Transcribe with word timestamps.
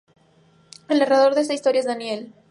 El 0.89 0.97
narrador 0.97 1.35
de 1.35 1.41
esta 1.41 1.53
historia 1.53 1.79
es 1.81 1.85
Daniel. 1.85 2.33